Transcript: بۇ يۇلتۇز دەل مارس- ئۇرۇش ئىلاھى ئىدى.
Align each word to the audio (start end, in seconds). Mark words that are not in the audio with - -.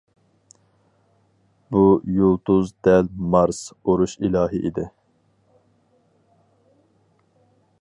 بۇ 1.75 1.81
يۇلتۇز 2.13 2.71
دەل 2.87 3.11
مارس- 3.35 3.61
ئۇرۇش 3.75 4.17
ئىلاھى 4.23 4.63
ئىدى. 4.63 4.87